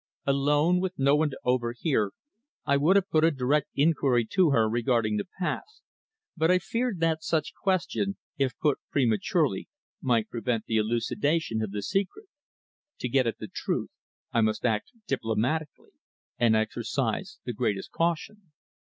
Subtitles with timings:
[0.25, 2.09] Alone, with no one to overhear,
[2.65, 5.83] I would have put a direct inquiry to her regarding the past,
[6.35, 9.69] but I feared that such question, if put prematurely,
[10.01, 12.25] might prevent the elucidation of the secret.
[13.01, 13.91] To get at the truth
[14.33, 15.91] I must act diplomatically,
[16.39, 18.51] and exercise the greatest caution.